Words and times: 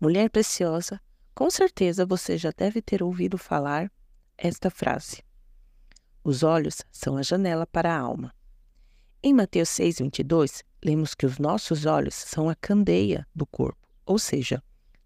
Mulher 0.00 0.30
preciosa, 0.30 0.98
com 1.34 1.50
certeza 1.50 2.06
você 2.06 2.38
já 2.38 2.50
deve 2.56 2.80
ter 2.80 3.02
ouvido 3.02 3.36
falar 3.36 3.92
esta 4.38 4.70
frase. 4.70 5.22
Os 6.24 6.42
olhos 6.42 6.78
são 6.90 7.18
a 7.18 7.22
janela 7.22 7.66
para 7.66 7.94
a 7.94 7.98
alma. 7.98 8.34
Em 9.22 9.34
Mateus 9.34 9.68
6:22, 9.68 10.64
lemos 10.82 11.14
que 11.14 11.26
os 11.26 11.38
nossos 11.38 11.84
olhos 11.84 12.14
são 12.14 12.48
a 12.48 12.54
candeia 12.54 13.26
do 13.34 13.44
corpo, 13.44 13.86
ou 14.06 14.18
seja, 14.18 14.62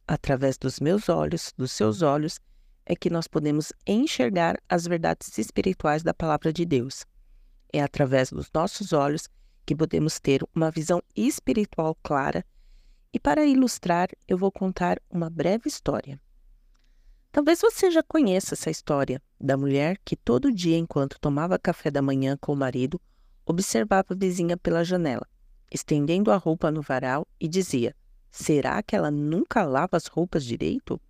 através 0.07 0.57
dos 0.57 0.79
meus 0.79 1.09
olhos, 1.09 1.53
dos 1.57 1.73
seus 1.73 2.01
olhos, 2.01 2.39
é 2.87 2.95
que 2.95 3.11
nós 3.11 3.27
podemos 3.27 3.73
enxergar 3.85 4.57
as 4.69 4.87
verdades 4.87 5.37
espirituais 5.39 6.05
da 6.05 6.15
palavra 6.15 6.53
de 6.53 6.65
Deus. 6.65 7.05
É 7.73 7.83
através 7.83 8.31
dos 8.31 8.49
nossos 8.55 8.93
olhos 8.93 9.29
que 9.67 9.75
podemos 9.75 10.21
ter 10.21 10.41
uma 10.55 10.71
visão 10.71 11.03
espiritual 11.17 11.97
clara. 12.01 12.45
E 13.15 13.21
para 13.21 13.47
ilustrar, 13.47 14.09
eu 14.27 14.37
vou 14.37 14.51
contar 14.51 15.01
uma 15.09 15.31
breve 15.31 15.69
história. 15.69 16.21
Talvez 17.31 17.61
você 17.61 17.89
já 17.89 18.03
conheça 18.03 18.55
essa 18.55 18.71
história 18.71 19.23
da 19.41 19.57
mulher 19.57 20.01
que 20.05 20.17
todo 20.17 20.53
dia, 20.53 20.77
enquanto 20.77 21.21
tomava 21.21 21.57
café 21.57 21.93
da 21.93 22.03
manhã 22.03 22.37
com 22.37 22.53
o 22.53 22.57
marido, 22.57 23.01
observava 23.47 24.07
a 24.11 24.17
vizinha 24.17 24.57
pela 24.57 24.83
janela, 24.83 25.29
estendendo 25.71 26.33
a 26.33 26.37
roupa 26.37 26.73
no 26.73 26.83
varal 26.83 27.25
e 27.39 27.47
dizia: 27.47 27.95
Será 28.33 28.83
que 28.83 28.97
ela 28.97 29.13
nunca 29.13 29.63
lava 29.63 29.97
as 29.97 30.07
roupas 30.07 30.45
direito? 30.45 31.01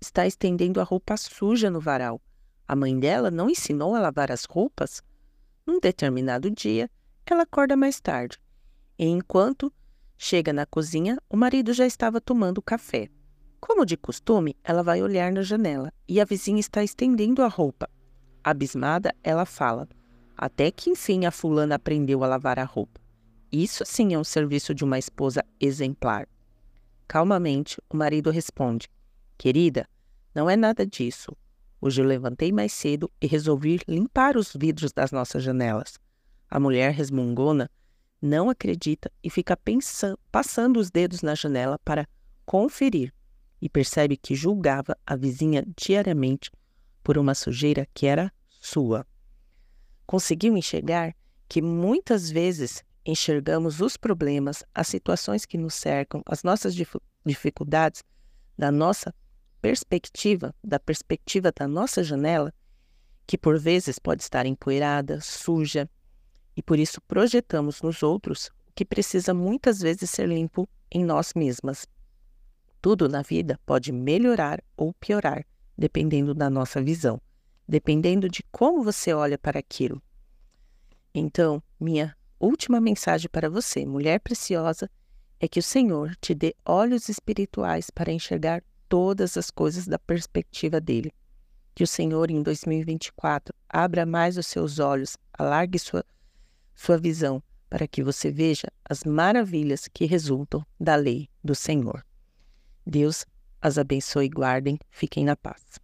Está 0.00 0.28
estendendo 0.28 0.80
a 0.80 0.84
roupa 0.84 1.16
suja 1.16 1.68
no 1.68 1.80
varal. 1.80 2.20
A 2.68 2.76
mãe 2.76 2.96
dela 2.96 3.32
não 3.32 3.50
ensinou 3.50 3.96
a 3.96 4.00
lavar 4.00 4.30
as 4.30 4.44
roupas? 4.44 5.02
Num 5.66 5.80
determinado 5.80 6.52
dia, 6.52 6.88
ela 7.26 7.42
acorda 7.42 7.76
mais 7.76 8.00
tarde. 8.00 8.38
E 8.96 9.06
enquanto 9.06 9.72
chega 10.18 10.52
na 10.52 10.66
cozinha, 10.66 11.16
o 11.30 11.36
marido 11.36 11.72
já 11.72 11.86
estava 11.86 12.20
tomando 12.20 12.60
café. 12.60 13.08
Como 13.60 13.86
de 13.86 13.96
costume, 13.96 14.56
ela 14.64 14.82
vai 14.82 15.02
olhar 15.02 15.32
na 15.32 15.42
janela 15.42 15.92
e 16.08 16.20
a 16.20 16.24
vizinha 16.24 16.60
está 16.60 16.82
estendendo 16.82 17.42
a 17.42 17.48
roupa. 17.48 17.88
Abismada, 18.42 19.14
ela 19.22 19.46
fala: 19.46 19.88
Até 20.36 20.70
que 20.70 20.90
enfim 20.90 21.24
a 21.24 21.30
fulana 21.30 21.76
aprendeu 21.76 22.22
a 22.24 22.26
lavar 22.26 22.58
a 22.58 22.64
roupa. 22.64 23.00
Isso 23.50 23.84
sim 23.86 24.12
é 24.12 24.18
um 24.18 24.24
serviço 24.24 24.74
de 24.74 24.84
uma 24.84 24.98
esposa 24.98 25.44
exemplar. 25.60 26.28
Calmamente, 27.06 27.80
o 27.88 27.96
marido 27.96 28.30
responde: 28.30 28.88
Querida, 29.38 29.88
não 30.34 30.50
é 30.50 30.56
nada 30.56 30.84
disso. 30.84 31.36
Hoje 31.80 32.02
eu 32.02 32.06
levantei 32.06 32.50
mais 32.52 32.72
cedo 32.72 33.10
e 33.20 33.26
resolvi 33.26 33.80
limpar 33.86 34.36
os 34.36 34.52
vidros 34.54 34.92
das 34.92 35.12
nossas 35.12 35.42
janelas. 35.42 35.98
A 36.50 36.58
mulher 36.58 36.92
resmungona 36.92 37.70
não 38.20 38.50
acredita 38.50 39.10
e 39.22 39.30
fica 39.30 39.56
pensando, 39.56 40.18
passando 40.30 40.78
os 40.78 40.90
dedos 40.90 41.22
na 41.22 41.34
janela 41.34 41.78
para 41.84 42.06
conferir 42.44 43.12
e 43.60 43.68
percebe 43.68 44.16
que 44.16 44.34
julgava 44.34 44.96
a 45.06 45.16
vizinha 45.16 45.64
diariamente 45.76 46.50
por 47.02 47.18
uma 47.18 47.34
sujeira 47.34 47.86
que 47.94 48.06
era 48.06 48.32
sua. 48.48 49.06
Conseguiu 50.06 50.56
enxergar 50.56 51.14
que 51.48 51.62
muitas 51.62 52.30
vezes 52.30 52.84
enxergamos 53.04 53.80
os 53.80 53.96
problemas, 53.96 54.62
as 54.74 54.88
situações 54.88 55.46
que 55.46 55.56
nos 55.56 55.74
cercam, 55.74 56.22
as 56.26 56.42
nossas 56.42 56.74
dificuldades 57.24 58.02
da 58.56 58.70
nossa 58.70 59.14
perspectiva, 59.60 60.54
da 60.62 60.78
perspectiva 60.78 61.52
da 61.52 61.66
nossa 61.66 62.02
janela, 62.02 62.52
que 63.26 63.38
por 63.38 63.58
vezes 63.58 63.98
pode 63.98 64.22
estar 64.22 64.46
empoeirada, 64.46 65.20
suja, 65.20 65.88
e 66.58 66.62
por 66.62 66.76
isso 66.76 67.00
projetamos 67.02 67.80
nos 67.82 68.02
outros 68.02 68.50
o 68.68 68.72
que 68.74 68.84
precisa 68.84 69.32
muitas 69.32 69.78
vezes 69.78 70.10
ser 70.10 70.26
limpo 70.26 70.68
em 70.90 71.04
nós 71.04 71.32
mesmas. 71.32 71.86
Tudo 72.82 73.08
na 73.08 73.22
vida 73.22 73.60
pode 73.64 73.92
melhorar 73.92 74.60
ou 74.76 74.92
piorar, 74.92 75.46
dependendo 75.76 76.34
da 76.34 76.50
nossa 76.50 76.82
visão, 76.82 77.20
dependendo 77.68 78.28
de 78.28 78.42
como 78.50 78.82
você 78.82 79.12
olha 79.12 79.38
para 79.38 79.60
aquilo. 79.60 80.02
Então, 81.14 81.62
minha 81.78 82.16
última 82.40 82.80
mensagem 82.80 83.30
para 83.30 83.48
você, 83.48 83.86
mulher 83.86 84.18
preciosa, 84.18 84.90
é 85.38 85.46
que 85.46 85.60
o 85.60 85.62
Senhor 85.62 86.16
te 86.20 86.34
dê 86.34 86.56
olhos 86.64 87.08
espirituais 87.08 87.88
para 87.88 88.10
enxergar 88.10 88.64
todas 88.88 89.36
as 89.36 89.48
coisas 89.48 89.86
da 89.86 89.98
perspectiva 89.98 90.80
dele. 90.80 91.12
Que 91.72 91.84
o 91.84 91.86
Senhor, 91.86 92.32
em 92.32 92.42
2024, 92.42 93.54
abra 93.68 94.04
mais 94.04 94.36
os 94.36 94.48
seus 94.48 94.80
olhos, 94.80 95.16
alargue 95.32 95.78
sua, 95.78 96.04
sua 96.78 96.96
visão, 96.96 97.42
para 97.68 97.88
que 97.88 98.04
você 98.04 98.30
veja 98.30 98.68
as 98.88 99.02
maravilhas 99.02 99.88
que 99.92 100.06
resultam 100.06 100.64
da 100.78 100.94
lei 100.94 101.28
do 101.42 101.52
Senhor. 101.52 102.06
Deus 102.86 103.26
as 103.60 103.78
abençoe 103.78 104.26
e 104.26 104.28
guardem. 104.28 104.78
Fiquem 104.88 105.24
na 105.24 105.34
paz. 105.34 105.80